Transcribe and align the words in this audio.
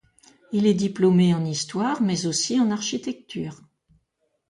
Il 0.51 0.65
est 0.65 0.73
diplômé 0.73 1.31
en 1.35 1.45
histoire 1.45 2.01
mais 2.01 2.25
aussi 2.25 2.59
en 2.59 2.71
architecture. 2.71 3.61